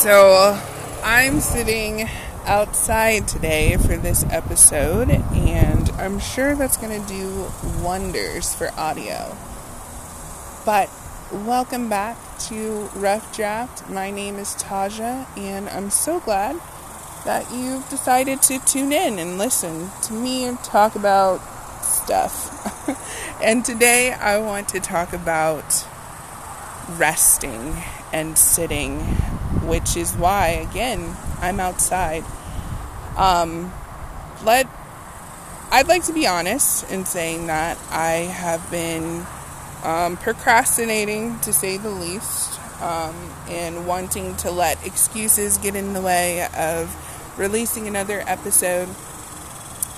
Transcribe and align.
So 0.00 0.58
I'm 1.04 1.40
sitting 1.40 2.08
outside 2.46 3.28
today 3.28 3.76
for 3.76 3.98
this 3.98 4.24
episode, 4.30 5.10
and 5.10 5.90
I'm 5.90 6.18
sure 6.18 6.54
that's 6.54 6.78
going 6.78 7.02
to 7.02 7.06
do 7.06 7.50
wonders 7.84 8.54
for 8.54 8.70
audio. 8.78 9.36
But 10.64 10.88
welcome 11.30 11.90
back 11.90 12.16
to 12.48 12.88
Rough 12.94 13.36
Draft. 13.36 13.90
My 13.90 14.10
name 14.10 14.36
is 14.36 14.54
Taja, 14.54 15.26
and 15.36 15.68
I'm 15.68 15.90
so 15.90 16.18
glad 16.18 16.56
that 17.26 17.52
you've 17.52 17.86
decided 17.90 18.40
to 18.44 18.58
tune 18.60 18.92
in 18.92 19.18
and 19.18 19.36
listen 19.36 19.90
to 20.04 20.14
me 20.14 20.56
talk 20.64 20.94
about 20.94 21.40
stuff. 21.84 23.38
and 23.42 23.62
today 23.62 24.14
I 24.14 24.38
want 24.38 24.70
to 24.70 24.80
talk 24.80 25.12
about 25.12 25.86
resting 26.88 27.76
and 28.14 28.38
sitting 28.38 29.04
which 29.70 29.96
is 29.96 30.12
why, 30.14 30.48
again, 30.48 31.16
I'm 31.40 31.60
outside. 31.60 32.24
Um, 33.16 33.72
let 34.44 34.66
I'd 35.70 35.86
like 35.86 36.02
to 36.06 36.12
be 36.12 36.26
honest 36.26 36.90
in 36.90 37.04
saying 37.04 37.46
that 37.46 37.78
I 37.88 38.26
have 38.26 38.68
been 38.72 39.24
um, 39.84 40.16
procrastinating, 40.16 41.38
to 41.40 41.52
say 41.52 41.76
the 41.76 41.90
least, 41.90 42.58
um, 42.82 43.14
and 43.48 43.86
wanting 43.86 44.34
to 44.38 44.50
let 44.50 44.84
excuses 44.84 45.56
get 45.58 45.76
in 45.76 45.92
the 45.92 46.02
way 46.02 46.48
of 46.58 46.92
releasing 47.38 47.86
another 47.86 48.24
episode. 48.26 48.88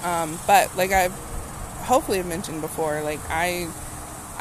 Um, 0.05 0.39
but 0.47 0.77
like 0.77 0.93
I've 0.93 1.15
hopefully 1.85 2.23
mentioned 2.23 2.61
before, 2.61 3.01
like 3.01 3.21
I 3.31 3.69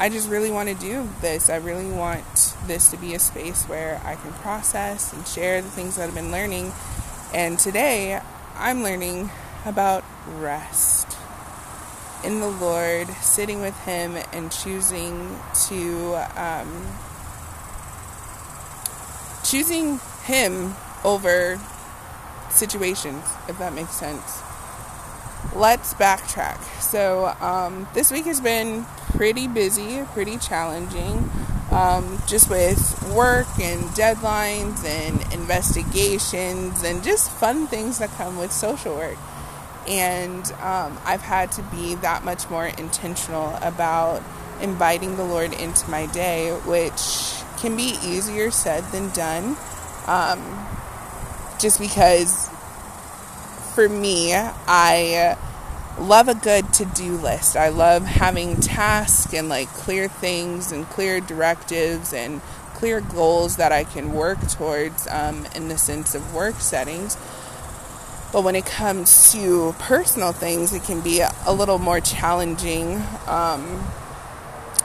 I 0.02 0.08
just 0.08 0.28
really 0.28 0.50
want 0.50 0.68
to 0.68 0.74
do 0.74 1.08
this. 1.20 1.48
I 1.48 1.58
really 1.58 1.88
want 1.88 2.56
this 2.66 2.90
to 2.90 2.96
be 2.96 3.14
a 3.14 3.20
space 3.20 3.62
where 3.66 4.02
I 4.04 4.16
can 4.16 4.32
process 4.32 5.12
and 5.12 5.24
share 5.28 5.62
the 5.62 5.70
things 5.70 5.94
that 5.94 6.08
I've 6.08 6.14
been 6.14 6.32
learning. 6.32 6.72
And 7.32 7.56
today, 7.56 8.20
I'm 8.56 8.82
learning 8.82 9.30
about 9.64 10.02
rest 10.26 11.16
in 12.24 12.40
the 12.40 12.48
Lord, 12.48 13.10
sitting 13.20 13.60
with 13.60 13.78
Him, 13.84 14.16
and 14.32 14.50
choosing 14.50 15.38
to 15.68 16.14
um, 16.34 16.88
choosing 19.44 20.00
Him 20.24 20.74
over 21.04 21.60
situations, 22.50 23.24
if 23.46 23.56
that 23.60 23.72
makes 23.72 23.92
sense. 23.92 24.42
Let's 25.54 25.94
backtrack. 25.94 26.62
So, 26.80 27.34
um, 27.40 27.86
this 27.94 28.10
week 28.10 28.24
has 28.24 28.40
been 28.40 28.86
pretty 29.16 29.48
busy, 29.48 30.02
pretty 30.12 30.38
challenging, 30.38 31.30
um, 31.70 32.22
just 32.26 32.48
with 32.48 33.12
work 33.14 33.46
and 33.60 33.82
deadlines 33.90 34.84
and 34.84 35.32
investigations 35.32 36.82
and 36.82 37.02
just 37.02 37.30
fun 37.30 37.66
things 37.66 37.98
that 37.98 38.10
come 38.10 38.38
with 38.38 38.52
social 38.52 38.94
work. 38.94 39.18
And 39.88 40.50
um, 40.60 40.98
I've 41.04 41.22
had 41.22 41.52
to 41.52 41.62
be 41.64 41.96
that 41.96 42.24
much 42.24 42.48
more 42.48 42.66
intentional 42.66 43.56
about 43.62 44.22
inviting 44.60 45.16
the 45.16 45.24
Lord 45.24 45.52
into 45.52 45.90
my 45.90 46.06
day, 46.06 46.50
which 46.50 47.42
can 47.60 47.76
be 47.76 47.96
easier 48.04 48.50
said 48.50 48.84
than 48.92 49.10
done. 49.10 49.56
Um, 50.06 50.66
just 51.58 51.78
because 51.78 52.48
for 53.74 53.88
me, 53.88 54.34
I 54.34 55.36
love 55.98 56.28
a 56.28 56.34
good 56.34 56.72
to 56.74 56.84
do 56.84 57.16
list. 57.16 57.56
I 57.56 57.68
love 57.68 58.04
having 58.04 58.60
tasks 58.60 59.32
and 59.32 59.48
like 59.48 59.68
clear 59.68 60.08
things 60.08 60.72
and 60.72 60.88
clear 60.88 61.20
directives 61.20 62.12
and 62.12 62.40
clear 62.74 63.00
goals 63.00 63.56
that 63.56 63.72
I 63.72 63.84
can 63.84 64.12
work 64.12 64.40
towards 64.48 65.06
um, 65.08 65.46
in 65.54 65.68
the 65.68 65.78
sense 65.78 66.14
of 66.14 66.34
work 66.34 66.56
settings. 66.56 67.16
But 68.32 68.44
when 68.44 68.56
it 68.56 68.64
comes 68.64 69.32
to 69.32 69.74
personal 69.78 70.32
things, 70.32 70.72
it 70.72 70.82
can 70.82 71.00
be 71.00 71.20
a, 71.20 71.52
little 71.52 71.78
more 71.78 72.00
challenging 72.00 73.02
um, 73.26 73.84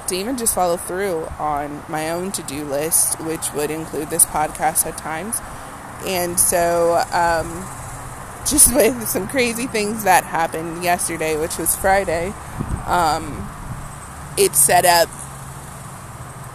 to 0.08 0.16
even 0.16 0.38
just 0.38 0.54
follow 0.54 0.76
through 0.76 1.26
on 1.40 1.82
my 1.88 2.10
own 2.10 2.34
to 2.34 2.44
do 2.44 2.66
list, 2.66 3.22
which 3.22 3.54
would 3.54 3.72
include 3.72 4.10
this 4.10 4.26
podcast 4.26 4.86
at 4.86 4.98
times. 4.98 5.40
And 6.06 6.38
so, 6.38 7.02
um, 7.14 7.66
just 8.50 8.74
with 8.76 9.08
some 9.08 9.28
crazy 9.28 9.68
things 9.68 10.04
that 10.04 10.24
happened 10.24 10.84
yesterday, 10.84 11.38
which 11.38 11.58
was 11.58 11.76
Friday, 11.76 12.34
um, 12.86 13.50
it 14.38 14.56
set 14.56 14.86
up. 14.86 15.10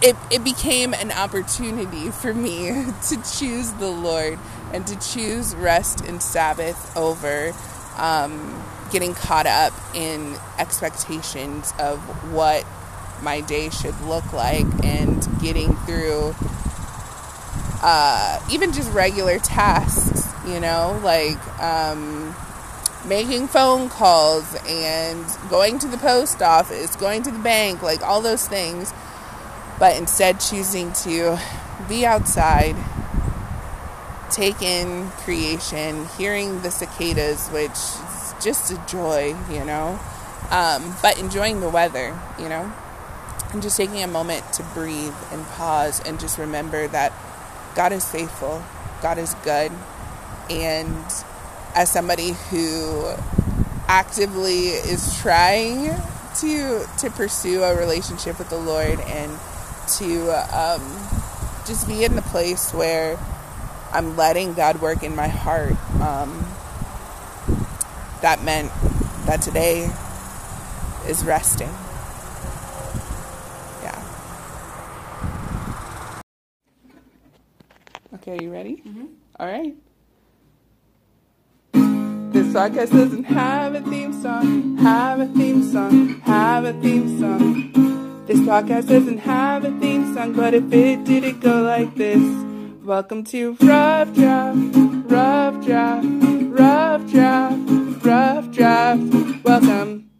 It, 0.01 0.17
it 0.29 0.43
became 0.43 0.93
an 0.93 1.11
opportunity 1.13 2.11
for 2.11 2.33
me 2.33 2.67
to 3.09 3.37
choose 3.37 3.71
the 3.73 3.89
Lord 3.89 4.37
and 4.73 4.85
to 4.87 4.99
choose 4.99 5.55
rest 5.55 6.01
and 6.01 6.21
Sabbath 6.21 6.95
over 6.97 7.53
um, 7.97 8.63
getting 8.91 9.13
caught 9.13 9.45
up 9.45 9.73
in 9.95 10.35
expectations 10.57 11.73
of 11.79 11.99
what 12.33 12.65
my 13.21 13.39
day 13.41 13.69
should 13.69 13.99
look 14.01 14.33
like 14.33 14.65
and 14.83 15.25
getting 15.39 15.73
through 15.77 16.35
uh, 17.81 18.39
even 18.51 18.73
just 18.73 18.91
regular 18.91 19.39
tasks 19.39 20.22
you 20.45 20.59
know, 20.59 20.99
like 21.03 21.39
um, 21.61 22.35
making 23.05 23.47
phone 23.47 23.89
calls 23.89 24.55
and 24.67 25.25
going 25.49 25.79
to 25.79 25.87
the 25.87 25.97
post 25.97 26.41
office, 26.41 26.95
going 26.95 27.23
to 27.23 27.31
the 27.31 27.39
bank, 27.39 27.81
like 27.81 28.01
all 28.01 28.21
those 28.21 28.47
things, 28.47 28.93
but 29.79 29.97
instead 29.97 30.39
choosing 30.39 30.91
to 30.93 31.39
be 31.87 32.05
outside, 32.05 32.75
take 34.31 34.61
in 34.61 35.09
creation, 35.23 36.05
hearing 36.17 36.61
the 36.61 36.71
cicadas, 36.71 37.47
which 37.49 37.71
is 37.71 38.33
just 38.41 38.71
a 38.71 38.85
joy, 38.87 39.35
you 39.49 39.63
know, 39.63 39.99
um, 40.49 40.95
but 41.01 41.17
enjoying 41.19 41.61
the 41.61 41.69
weather, 41.69 42.17
you 42.37 42.49
know, 42.49 42.71
and 43.51 43.61
just 43.61 43.77
taking 43.77 44.03
a 44.03 44.07
moment 44.07 44.51
to 44.53 44.63
breathe 44.73 45.13
and 45.31 45.45
pause 45.47 46.01
and 46.05 46.19
just 46.19 46.37
remember 46.37 46.87
that 46.87 47.13
God 47.75 47.91
is 47.91 48.09
faithful, 48.09 48.63
God 49.01 49.17
is 49.17 49.33
good 49.43 49.71
and 50.61 50.95
as 51.75 51.91
somebody 51.91 52.33
who 52.49 53.13
actively 53.87 54.67
is 54.69 55.17
trying 55.19 55.95
to 56.39 56.85
to 56.99 57.09
pursue 57.11 57.63
a 57.63 57.77
relationship 57.77 58.39
with 58.39 58.49
the 58.49 58.57
Lord 58.57 58.99
and 59.01 59.31
to 59.97 60.29
um, 60.55 60.81
just 61.65 61.87
be 61.87 62.03
in 62.03 62.15
the 62.15 62.21
place 62.21 62.73
where 62.73 63.17
I'm 63.91 64.15
letting 64.15 64.53
God 64.53 64.81
work 64.81 65.03
in 65.03 65.15
my 65.15 65.27
heart. 65.27 65.75
Um, 66.01 66.45
that 68.21 68.43
meant 68.43 68.71
that 69.25 69.41
today 69.41 69.89
is 71.07 71.23
resting. 71.23 71.69
Yeah. 73.83 74.03
Okay, 78.15 78.37
are 78.37 78.41
you 78.41 78.51
ready? 78.51 78.77
Mm-hmm. 78.77 79.05
All 79.39 79.47
right. 79.47 79.75
This 82.53 82.61
podcast 82.61 82.91
doesn't 82.91 83.23
have 83.23 83.73
a 83.73 83.81
theme 83.81 84.13
song, 84.21 84.77
have 84.77 85.19
a 85.19 85.25
theme 85.25 85.63
song, 85.71 86.21
have 86.21 86.65
a 86.65 86.73
theme 86.73 87.19
song. 87.19 88.25
This 88.27 88.37
podcast 88.41 88.89
doesn't 88.89 89.17
have 89.17 89.65
a 89.65 89.71
theme 89.79 90.13
song, 90.13 90.33
but 90.33 90.53
if 90.53 90.71
it 90.71 91.03
did, 91.03 91.23
it 91.23 91.39
go 91.39 91.63
like 91.63 91.95
this. 91.95 92.21
Welcome 92.83 93.23
to 93.23 93.53
Rough 93.59 94.13
Draft, 94.13 94.59
Rough 94.75 95.65
Draft, 95.65 96.05
Rough 96.05 97.11
Draft, 97.11 98.05
Rough 98.05 98.51
Draft. 98.51 99.43
Welcome. 99.43 100.11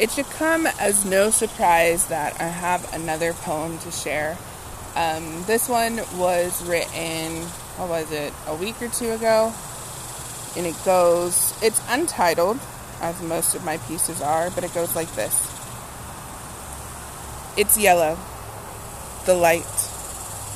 It 0.00 0.10
should 0.12 0.30
come 0.30 0.66
as 0.80 1.04
no 1.04 1.28
surprise 1.28 2.06
that 2.06 2.40
I 2.40 2.48
have 2.48 2.90
another 2.94 3.34
poem 3.34 3.78
to 3.80 3.90
share. 3.90 4.38
Um, 4.96 5.44
this 5.46 5.68
one 5.68 5.96
was 6.16 6.66
written 6.66 7.46
what 7.76 7.88
was 7.88 8.12
it, 8.12 8.32
a 8.46 8.54
week 8.54 8.80
or 8.82 8.88
two 8.88 9.10
ago. 9.12 9.52
And 10.56 10.66
it 10.66 10.76
goes, 10.84 11.54
it's 11.62 11.80
untitled, 11.88 12.58
as 13.00 13.20
most 13.22 13.54
of 13.54 13.64
my 13.64 13.78
pieces 13.78 14.20
are, 14.20 14.50
but 14.50 14.64
it 14.64 14.72
goes 14.74 14.94
like 14.94 15.12
this 15.14 15.50
It's 17.56 17.76
yellow. 17.78 18.18
The 19.26 19.34
light. 19.34 19.66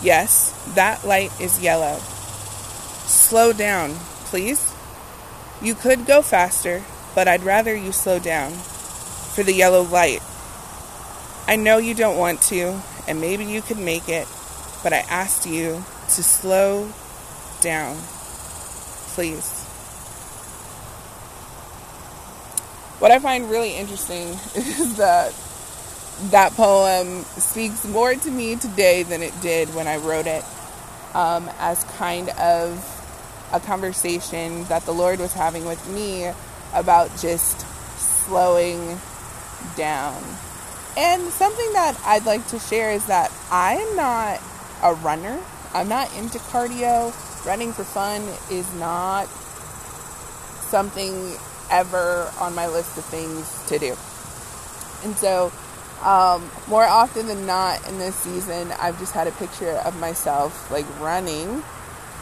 Yes, 0.02 0.52
that 0.74 1.04
light 1.04 1.30
is 1.40 1.62
yellow. 1.62 1.98
Slow 3.06 3.52
down, 3.52 3.94
please. 4.24 4.74
You 5.62 5.74
could 5.74 6.04
go 6.04 6.20
faster, 6.20 6.82
but 7.14 7.28
I'd 7.28 7.44
rather 7.44 7.74
you 7.74 7.92
slow 7.92 8.18
down 8.18 8.52
for 8.52 9.42
the 9.42 9.54
yellow 9.54 9.82
light. 9.82 10.20
I 11.46 11.56
know 11.56 11.78
you 11.78 11.94
don't 11.94 12.18
want 12.18 12.42
to, 12.42 12.80
and 13.06 13.20
maybe 13.20 13.44
you 13.44 13.62
could 13.62 13.78
make 13.78 14.08
it, 14.08 14.26
but 14.82 14.92
I 14.92 14.98
asked 15.08 15.46
you 15.46 15.84
to 16.08 16.22
slow 16.22 16.92
down, 17.60 17.96
please. 19.14 19.64
What 22.98 23.10
I 23.10 23.18
find 23.18 23.50
really 23.50 23.74
interesting 23.74 24.28
is 24.54 24.96
that 24.96 25.34
that 26.30 26.52
poem 26.52 27.24
speaks 27.24 27.84
more 27.84 28.14
to 28.14 28.30
me 28.30 28.56
today 28.56 29.02
than 29.02 29.22
it 29.22 29.38
did 29.42 29.74
when 29.74 29.86
I 29.86 29.98
wrote 29.98 30.26
it, 30.26 30.44
um, 31.14 31.50
as 31.58 31.84
kind 31.98 32.30
of 32.30 32.92
a 33.52 33.60
conversation 33.60 34.64
that 34.64 34.84
the 34.86 34.92
Lord 34.92 35.18
was 35.18 35.32
having 35.34 35.66
with 35.66 35.86
me 35.88 36.30
about 36.72 37.10
just 37.18 37.66
slowing 37.98 38.98
down. 39.76 40.22
And 40.96 41.22
something 41.30 41.72
that 41.74 42.00
I'd 42.04 42.24
like 42.24 42.46
to 42.48 42.58
share 42.58 42.90
is 42.92 43.04
that 43.06 43.30
I 43.50 43.74
am 43.74 43.96
not 43.96 44.40
a 44.82 44.94
runner. 44.94 45.38
I'm 45.74 45.88
not 45.88 46.14
into 46.16 46.38
cardio. 46.38 47.12
Running 47.46 47.72
for 47.72 47.84
fun 47.84 48.22
is 48.50 48.66
not 48.74 49.28
something 50.68 51.36
ever 51.70 52.28
on 52.40 52.56
my 52.56 52.66
list 52.66 52.98
of 52.98 53.04
things 53.04 53.62
to 53.68 53.78
do. 53.78 53.96
And 55.04 55.16
so, 55.16 55.52
um, 56.02 56.50
more 56.66 56.84
often 56.84 57.28
than 57.28 57.46
not 57.46 57.86
in 57.88 57.98
this 58.00 58.16
season, 58.16 58.72
I've 58.80 58.98
just 58.98 59.12
had 59.12 59.28
a 59.28 59.32
picture 59.32 59.70
of 59.70 59.98
myself 60.00 60.68
like 60.72 60.86
running, 60.98 61.62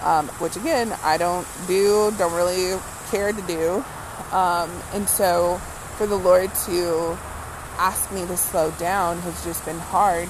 um, 0.02 0.28
which 0.40 0.56
again, 0.56 0.92
I 1.02 1.16
don't 1.16 1.46
do, 1.66 2.12
don't 2.18 2.34
really 2.34 2.78
care 3.10 3.32
to 3.32 3.42
do. 3.42 3.82
Um, 4.30 4.70
and 4.92 5.08
so, 5.08 5.56
for 5.96 6.06
the 6.06 6.16
Lord 6.16 6.54
to 6.66 7.16
ask 7.78 8.12
me 8.12 8.26
to 8.26 8.36
slow 8.36 8.72
down 8.72 9.20
has 9.20 9.42
just 9.42 9.64
been 9.64 9.78
hard. 9.78 10.28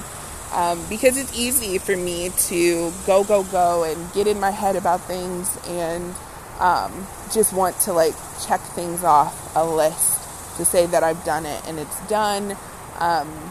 Um, 0.55 0.81
because 0.89 1.17
it's 1.19 1.37
easy 1.37 1.79
for 1.79 1.97
me 1.97 2.31
to 2.47 2.93
go, 3.07 3.25
go, 3.25 3.43
go 3.43 3.83
and 3.83 4.13
get 4.13 4.29
in 4.29 4.39
my 4.39 4.51
head 4.51 4.77
about 4.77 5.01
things 5.01 5.59
and 5.67 6.15
um, 6.61 7.07
just 7.33 7.53
want 7.53 7.77
to 7.81 7.93
like 7.93 8.15
check 8.47 8.61
things 8.61 9.03
off 9.03 9.57
a 9.57 9.65
list 9.65 10.57
to 10.57 10.65
say 10.65 10.87
that 10.87 11.03
I've 11.03 11.25
done 11.25 11.45
it 11.45 11.61
and 11.67 11.81
it's 11.81 12.09
done. 12.09 12.57
Um, 13.01 13.51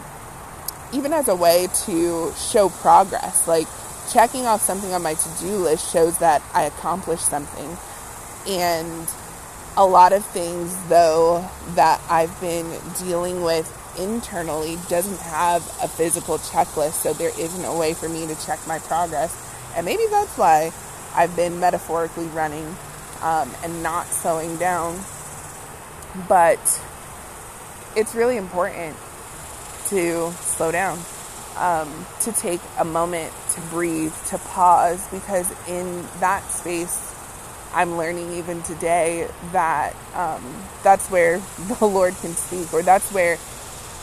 even 0.94 1.12
as 1.12 1.28
a 1.28 1.34
way 1.34 1.68
to 1.84 2.32
show 2.34 2.70
progress, 2.70 3.46
like 3.46 3.66
checking 4.10 4.46
off 4.46 4.62
something 4.62 4.92
on 4.92 5.02
my 5.02 5.14
to 5.14 5.28
do 5.40 5.56
list 5.56 5.92
shows 5.92 6.18
that 6.18 6.42
I 6.54 6.62
accomplished 6.64 7.26
something. 7.26 7.76
And 8.46 9.08
a 9.76 9.84
lot 9.84 10.12
of 10.12 10.24
things, 10.26 10.76
though, 10.88 11.48
that 11.74 12.00
I've 12.08 12.38
been 12.40 12.78
dealing 12.98 13.42
with 13.42 13.66
internally 13.98 14.78
doesn't 14.88 15.20
have 15.20 15.62
a 15.82 15.88
physical 15.88 16.38
checklist, 16.38 16.94
so 16.94 17.12
there 17.12 17.32
isn't 17.38 17.64
a 17.64 17.76
way 17.76 17.94
for 17.94 18.08
me 18.08 18.26
to 18.26 18.46
check 18.46 18.64
my 18.66 18.78
progress. 18.78 19.34
And 19.76 19.84
maybe 19.84 20.04
that's 20.10 20.36
why 20.36 20.72
I've 21.14 21.34
been 21.36 21.60
metaphorically 21.60 22.26
running 22.26 22.76
um, 23.22 23.50
and 23.62 23.82
not 23.82 24.06
slowing 24.06 24.56
down. 24.56 25.00
But 26.28 26.60
it's 27.96 28.14
really 28.14 28.36
important 28.36 28.96
to 29.88 30.32
slow 30.40 30.70
down, 30.70 30.98
um, 31.56 32.06
to 32.20 32.32
take 32.32 32.60
a 32.78 32.84
moment 32.84 33.32
to 33.52 33.60
breathe, 33.62 34.14
to 34.26 34.38
pause, 34.38 35.06
because 35.08 35.50
in 35.68 36.02
that 36.20 36.42
space, 36.50 37.12
I'm 37.72 37.96
learning 37.96 38.34
even 38.34 38.62
today 38.62 39.28
that 39.52 39.94
um, 40.14 40.62
that's 40.82 41.10
where 41.10 41.38
the 41.78 41.86
Lord 41.86 42.14
can 42.16 42.34
speak, 42.34 42.72
or 42.72 42.82
that's 42.82 43.10
where 43.12 43.38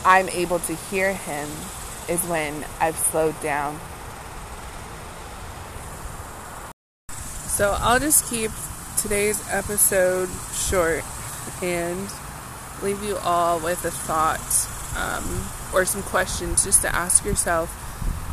I'm 0.04 0.28
able 0.30 0.58
to 0.60 0.74
hear 0.74 1.12
Him, 1.14 1.48
is 2.08 2.22
when 2.24 2.64
I've 2.80 2.96
slowed 2.96 3.40
down. 3.40 3.78
So 7.08 7.76
I'll 7.78 8.00
just 8.00 8.28
keep 8.30 8.50
today's 8.96 9.42
episode 9.50 10.28
short 10.54 11.04
and 11.62 12.08
leave 12.82 13.02
you 13.02 13.16
all 13.18 13.60
with 13.60 13.84
a 13.84 13.90
thought 13.90 14.40
um, 14.96 15.46
or 15.72 15.84
some 15.84 16.02
questions 16.02 16.64
just 16.64 16.82
to 16.82 16.94
ask 16.94 17.24
yourself 17.24 17.70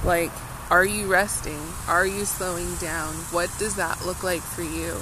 like, 0.03 0.31
are 0.71 0.85
you 0.85 1.07
resting? 1.07 1.59
Are 1.87 2.05
you 2.05 2.25
slowing 2.25 2.75
down? 2.75 3.13
What 3.31 3.49
does 3.59 3.75
that 3.75 4.05
look 4.05 4.23
like 4.23 4.41
for 4.41 4.61
you? 4.61 4.95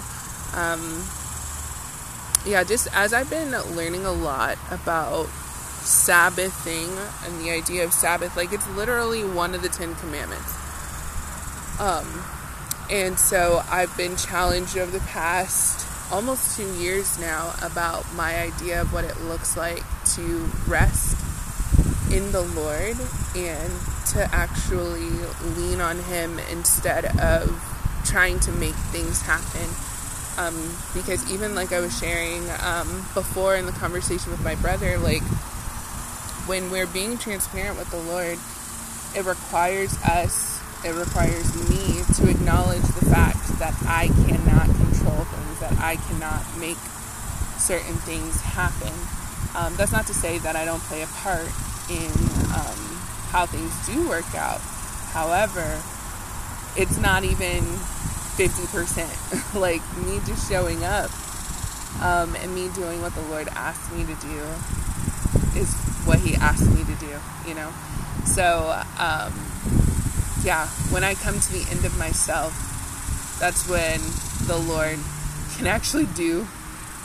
Um, 0.56 1.04
yeah, 2.46 2.64
just 2.64 2.88
as 2.94 3.14
I've 3.14 3.30
been 3.30 3.52
learning 3.76 4.06
a 4.06 4.12
lot 4.12 4.58
about 4.72 5.28
Sabbathing 5.88 6.90
and 7.26 7.40
the 7.42 7.50
idea 7.50 7.84
of 7.84 7.94
Sabbath, 7.94 8.36
like 8.36 8.52
it's 8.52 8.68
literally 8.70 9.24
one 9.24 9.56
of 9.56 9.62
the 9.62 9.70
Ten 9.70 9.96
Commandments. 9.96 10.54
Um, 11.80 12.24
and 12.90 13.18
so 13.20 13.64
I've 13.70 13.96
been 13.98 14.16
challenged 14.18 14.78
over 14.78 14.92
the 14.92 15.04
past 15.06 15.86
almost 16.12 16.58
two 16.58 16.74
years 16.76 17.20
now 17.20 17.54
about 17.62 18.06
my 18.16 18.38
idea 18.40 18.82
of 18.82 18.94
what 18.94 19.04
it 19.04 19.20
looks 19.22 19.58
like 19.58 19.84
to 20.16 20.50
rest 20.68 21.18
in 22.12 22.32
the 22.32 22.42
Lord 22.42 22.98
and 23.36 23.74
to 24.14 24.30
actually 24.32 25.10
lean 25.56 25.82
on 25.82 26.00
Him 26.00 26.40
instead 26.52 27.06
of 27.20 27.50
trying 28.06 28.40
to 28.42 28.52
make 28.52 28.76
things 28.76 29.22
happen. 29.22 29.70
Um, 30.38 30.76
because 30.94 31.30
even 31.32 31.56
like 31.56 31.74
I 31.74 31.80
was 31.80 31.98
sharing 31.98 32.44
um, 32.64 32.88
before 33.14 33.56
in 33.56 33.66
the 33.66 33.72
conversation 33.74 34.32
with 34.32 34.44
my 34.44 34.56
brother, 34.56 34.98
like 35.00 35.24
when 36.48 36.72
we're 36.72 36.88
being 36.88 37.18
transparent 37.18 37.78
with 37.78 37.92
the 37.92 38.00
Lord, 38.00 38.40
it 39.16 39.26
requires 39.26 39.96
us 40.04 40.58
it 40.86 40.94
requires 40.94 41.54
me 41.70 42.04
to 42.16 42.30
acknowledge 42.30 42.84
the 42.84 43.06
fact 43.06 43.60
that 43.60 43.74
I 43.88 44.08
cannot 44.28 44.68
control 44.68 45.26
things, 45.26 45.60
that 45.60 45.74
I 45.80 45.96
cannot 45.96 46.46
make 46.60 46.78
certain 47.58 47.96
things 48.06 48.40
happen. 48.42 48.94
Um, 49.56 49.76
that's 49.76 49.92
not 49.92 50.06
to 50.08 50.14
say 50.14 50.38
that 50.40 50.56
I 50.56 50.66
don't 50.66 50.82
play 50.84 51.02
a 51.02 51.08
part 51.08 51.50
in 51.90 52.12
um, 52.54 52.80
how 53.34 53.48
things 53.48 53.74
do 53.88 54.08
work 54.08 54.34
out. 54.36 54.62
However, 55.12 55.82
it's 56.78 56.98
not 57.00 57.24
even 57.24 57.64
50%. 58.38 59.56
like 59.60 59.82
me 60.06 60.20
just 60.28 60.48
showing 60.48 60.84
up 60.84 61.10
um, 62.02 62.36
and 62.36 62.54
me 62.54 62.70
doing 62.76 63.02
what 63.02 63.16
the 63.16 63.22
Lord 63.24 63.48
asked 63.50 63.92
me 63.92 64.06
to 64.06 64.16
do 64.22 64.77
what 66.08 66.20
He 66.20 66.36
asked 66.36 66.70
me 66.72 66.84
to 66.84 66.96
do, 66.96 67.14
you 67.48 67.54
know? 67.54 67.72
So, 68.26 68.72
um, 68.98 69.34
yeah, 70.44 70.68
when 70.90 71.04
I 71.04 71.14
come 71.16 71.40
to 71.40 71.52
the 71.52 71.68
end 71.70 71.86
of 71.86 71.98
myself, 71.98 72.56
that's 73.40 73.68
when 73.70 74.00
the 74.48 74.58
Lord 74.58 74.98
can 75.58 75.68
actually 75.68 76.08
do 76.16 76.44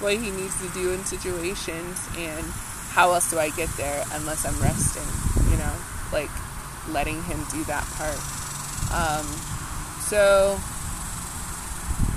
what 0.00 0.14
He 0.14 0.30
needs 0.30 0.60
to 0.62 0.68
do 0.72 0.92
in 0.92 1.04
situations. 1.04 1.98
And 2.16 2.46
how 2.94 3.12
else 3.12 3.30
do 3.30 3.38
I 3.38 3.50
get 3.50 3.68
there 3.76 4.04
unless 4.12 4.46
I'm 4.46 4.58
resting? 4.62 5.50
You 5.50 5.58
know, 5.58 5.74
like 6.12 6.30
letting 6.88 7.22
Him 7.24 7.40
do 7.50 7.64
that 7.64 7.84
part. 7.98 8.18
Um, 8.92 9.26
so 10.06 10.58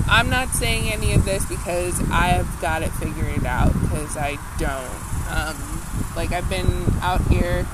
I'm 0.07 0.29
not 0.29 0.49
saying 0.49 0.91
any 0.91 1.13
of 1.13 1.25
this 1.25 1.45
because 1.45 1.99
I've 2.11 2.61
got 2.61 2.83
it 2.83 2.91
figured 2.93 3.45
out 3.45 3.73
because 3.73 4.17
I 4.17 4.37
don't. 4.59 5.14
Um, 5.29 5.81
like 6.15 6.31
I've 6.31 6.49
been 6.49 6.85
out 7.01 7.21
here 7.27 7.65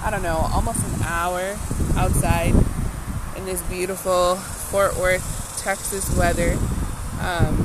I 0.00 0.10
don't 0.10 0.22
know, 0.22 0.48
almost 0.54 0.78
an 0.86 1.02
hour 1.02 1.56
outside 1.96 2.54
in 3.36 3.44
this 3.44 3.60
beautiful 3.62 4.36
Fort 4.36 4.96
Worth, 4.96 5.60
Texas 5.60 6.16
weather. 6.16 6.52
Um, 7.20 7.56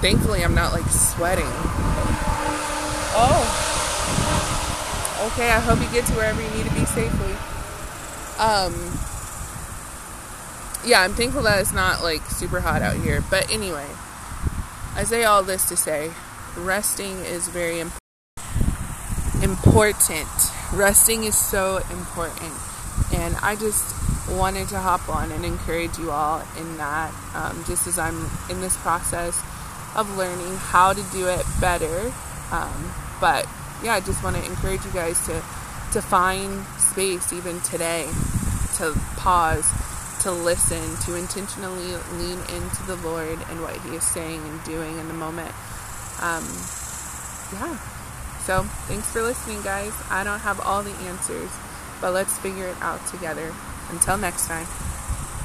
thankfully, 0.00 0.42
I'm 0.44 0.54
not 0.54 0.72
like 0.72 0.86
sweating. 0.90 1.46
Oh, 3.14 3.44
okay. 5.32 5.50
I 5.50 5.60
hope 5.60 5.80
you 5.80 5.88
get 5.92 6.06
to 6.06 6.12
wherever 6.14 6.42
you 6.42 6.50
need 6.50 6.66
to 6.66 6.74
be 6.74 6.84
safely. 6.86 7.32
Um, 8.38 8.74
yeah, 10.84 11.02
I'm 11.02 11.14
thankful 11.14 11.42
that 11.42 11.60
it's 11.60 11.72
not 11.72 12.02
like 12.02 12.22
super 12.26 12.58
hot 12.60 12.82
out 12.82 12.96
here. 12.96 13.22
But 13.30 13.50
anyway, 13.50 13.86
I 14.96 15.04
say 15.04 15.22
all 15.22 15.44
this 15.44 15.68
to 15.68 15.76
say 15.76 16.10
resting 16.56 17.16
is 17.20 17.46
very 17.46 17.78
important. 17.78 18.07
Important 19.68 20.28
resting 20.72 21.24
is 21.24 21.36
so 21.36 21.76
important. 21.90 22.54
And 23.12 23.36
I 23.42 23.54
just 23.54 23.94
wanted 24.30 24.66
to 24.68 24.78
hop 24.78 25.06
on 25.10 25.30
and 25.30 25.44
encourage 25.44 25.98
you 25.98 26.10
all 26.10 26.42
in 26.58 26.78
that, 26.78 27.12
um, 27.34 27.62
just 27.66 27.86
as 27.86 27.98
I'm 27.98 28.30
in 28.48 28.62
this 28.62 28.76
process 28.78 29.38
of 29.94 30.16
learning 30.16 30.56
how 30.56 30.94
to 30.94 31.02
do 31.12 31.28
it 31.28 31.44
better. 31.60 32.12
Um, 32.50 32.92
but 33.20 33.46
yeah, 33.84 33.92
I 33.92 34.00
just 34.00 34.24
want 34.24 34.36
to 34.36 34.44
encourage 34.44 34.84
you 34.86 34.92
guys 34.92 35.24
to 35.26 35.42
to 35.92 36.02
find 36.02 36.64
space 36.78 37.32
even 37.32 37.60
today 37.60 38.08
to 38.76 38.98
pause, 39.16 39.70
to 40.22 40.32
listen, 40.32 40.96
to 41.04 41.14
intentionally 41.14 41.92
lean 42.12 42.38
into 42.56 42.82
the 42.86 42.96
Lord 43.04 43.38
and 43.50 43.60
what 43.60 43.76
He 43.82 43.96
is 43.96 44.04
saying 44.04 44.40
and 44.40 44.64
doing 44.64 44.98
in 44.98 45.08
the 45.08 45.14
moment. 45.14 45.52
Um, 46.20 46.44
yeah. 47.52 47.97
So, 48.48 48.62
thanks 48.88 49.06
for 49.12 49.20
listening, 49.20 49.60
guys. 49.60 49.92
I 50.08 50.24
don't 50.24 50.40
have 50.40 50.58
all 50.60 50.82
the 50.82 50.96
answers, 51.04 51.50
but 52.00 52.14
let's 52.14 52.38
figure 52.38 52.66
it 52.66 52.80
out 52.80 53.06
together. 53.08 53.52
Until 53.90 54.16
next 54.16 54.46
time. 54.46 54.66